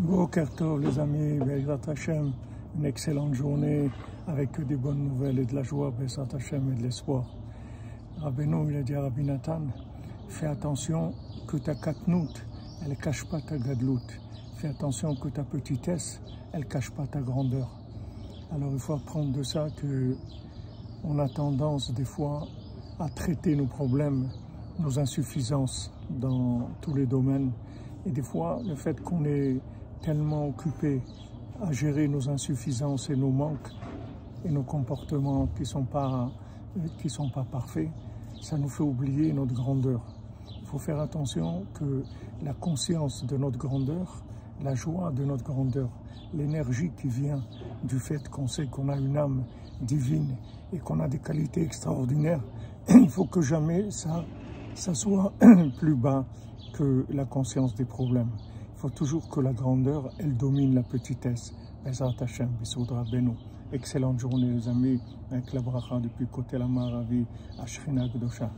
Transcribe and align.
Bokertov 0.00 0.80
les 0.80 0.98
amis, 0.98 1.38
une 2.74 2.86
excellente 2.86 3.34
journée 3.34 3.90
avec 4.26 4.58
des 4.66 4.76
bonnes 4.76 5.04
nouvelles 5.04 5.40
et 5.40 5.44
de 5.44 5.54
la 5.54 5.62
joie, 5.62 5.92
et 6.00 6.58
de 6.58 6.82
l'espoir. 6.82 7.26
Rabbeinu, 8.18 8.70
il 8.70 8.76
a 8.78 8.82
dit 8.82 8.94
à 8.94 9.02
Rabbi 9.02 9.24
Nathan, 9.24 9.60
fais 10.30 10.46
attention 10.46 11.12
que 11.46 11.58
ta 11.58 11.74
katnout, 11.74 12.30
elle 12.82 12.96
cache 12.96 13.26
pas 13.26 13.42
ta 13.42 13.58
gadlout. 13.58 14.00
Fais 14.56 14.68
attention 14.68 15.14
que 15.16 15.28
ta 15.28 15.44
petitesse, 15.44 16.22
elle 16.54 16.64
cache 16.64 16.90
pas 16.92 17.06
ta 17.06 17.20
grandeur. 17.20 17.68
Alors 18.54 18.70
il 18.72 18.78
faut 18.78 18.94
apprendre 18.94 19.36
de 19.36 19.42
ça 19.42 19.68
que 19.76 20.16
on 21.04 21.18
a 21.18 21.28
tendance 21.28 21.92
des 21.92 22.06
fois 22.06 22.48
à 22.98 23.10
traiter 23.10 23.54
nos 23.54 23.66
problèmes, 23.66 24.30
nos 24.78 24.98
insuffisances 24.98 25.92
dans 26.08 26.70
tous 26.80 26.94
les 26.94 27.04
domaines. 27.04 27.52
Et 28.06 28.10
des 28.10 28.22
fois, 28.22 28.62
le 28.66 28.76
fait 28.76 28.98
qu'on 29.02 29.26
est 29.26 29.60
tellement 30.02 30.48
occupé 30.48 31.02
à 31.62 31.72
gérer 31.72 32.08
nos 32.08 32.28
insuffisances 32.28 33.10
et 33.10 33.16
nos 33.16 33.30
manques 33.30 33.70
et 34.44 34.50
nos 34.50 34.62
comportements 34.62 35.46
qui 35.54 35.62
ne 35.62 35.66
sont, 35.66 35.84
pas, 35.84 36.30
qui 36.98 37.10
sont 37.10 37.28
pas 37.28 37.44
parfaits, 37.44 37.90
ça 38.40 38.56
nous 38.56 38.68
fait 38.68 38.82
oublier 38.82 39.32
notre 39.32 39.54
grandeur. 39.54 40.00
Il 40.60 40.66
faut 40.66 40.78
faire 40.78 41.00
attention 41.00 41.66
que 41.74 42.02
la 42.42 42.54
conscience 42.54 43.26
de 43.26 43.36
notre 43.36 43.58
grandeur, 43.58 44.22
la 44.62 44.74
joie 44.74 45.10
de 45.10 45.24
notre 45.24 45.44
grandeur, 45.44 45.90
l'énergie 46.32 46.90
qui 46.96 47.08
vient 47.08 47.42
du 47.84 47.98
fait 47.98 48.28
qu'on 48.28 48.46
sait 48.46 48.66
qu'on 48.66 48.88
a 48.88 48.96
une 48.96 49.16
âme 49.16 49.44
divine 49.82 50.36
et 50.72 50.78
qu'on 50.78 51.00
a 51.00 51.08
des 51.08 51.18
qualités 51.18 51.62
extraordinaires, 51.62 52.42
il 52.88 53.10
faut 53.10 53.26
que 53.26 53.42
jamais 53.42 53.90
ça, 53.90 54.24
ça 54.74 54.94
soit 54.94 55.32
plus 55.78 55.96
bas 55.96 56.24
que 56.72 57.04
la 57.10 57.24
conscience 57.24 57.74
des 57.74 57.84
problèmes. 57.84 58.30
Faut 58.80 58.88
toujours 58.88 59.28
que 59.28 59.40
la 59.40 59.52
grandeur, 59.52 60.10
elle 60.18 60.34
domine 60.38 60.74
la 60.74 60.82
petitesse. 60.82 61.52
Beno. 63.04 63.34
Excellente 63.74 64.18
journée 64.18 64.50
les 64.50 64.68
amis, 64.68 64.98
avec 65.30 65.52
la 65.52 65.60
bracha 65.60 66.00
depuis 66.00 66.26
côté 66.26 66.56
la 66.56 66.66
Maravi, 66.66 67.26
à 67.58 67.66
Gdosha. 67.66 68.50